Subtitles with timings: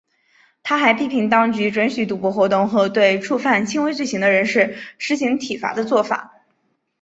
[0.63, 6.33] 他还批评当局准许赌博活动和对触犯轻微罪行的人士施行体罚的作法。